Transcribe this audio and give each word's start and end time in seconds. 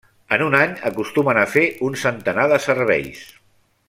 En 0.35 0.43
un 0.45 0.55
any 0.59 0.71
acostumen 0.89 1.39
a 1.41 1.45
fer 1.57 1.65
un 1.91 1.99
centenar 2.07 2.47
de 2.55 2.59
serveis. 2.67 3.23